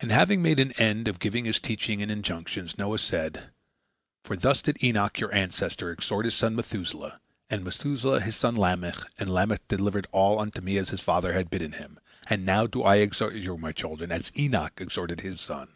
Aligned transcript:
And 0.00 0.10
having 0.10 0.42
made 0.42 0.60
an 0.60 0.72
end 0.72 1.08
of 1.08 1.18
giving 1.18 1.46
his 1.46 1.60
teachings 1.60 2.02
and 2.02 2.10
injunctions, 2.10 2.76
Noah 2.76 2.98
said: 2.98 3.52
"For 4.22 4.36
thus 4.36 4.60
did 4.60 4.76
Enoch, 4.84 5.18
your 5.18 5.32
ancestor, 5.34 5.90
exhort 5.90 6.26
his 6.26 6.34
son 6.34 6.54
Methuselah, 6.54 7.22
and 7.48 7.64
Methuselah 7.64 8.20
his 8.20 8.36
son 8.36 8.54
Lamech, 8.54 8.98
and 9.18 9.32
Lamech 9.32 9.66
delivered 9.66 10.08
all 10.12 10.40
unto 10.40 10.60
me 10.60 10.76
as 10.76 10.90
his 10.90 11.00
father 11.00 11.32
had 11.32 11.48
bidden 11.48 11.72
him, 11.72 11.98
and 12.26 12.44
now 12.44 12.64
I 12.64 12.66
do 12.66 12.86
exhort 12.86 13.32
you, 13.32 13.56
my 13.56 13.72
children, 13.72 14.12
as 14.12 14.30
Enoch 14.36 14.74
exhorted 14.78 15.22
his 15.22 15.40
son. 15.40 15.72